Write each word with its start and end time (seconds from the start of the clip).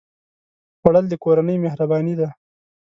خوړل 0.79 1.05
د 1.09 1.13
کورنۍ 1.23 1.57
مهرباني 1.65 2.13
ده 2.19 2.29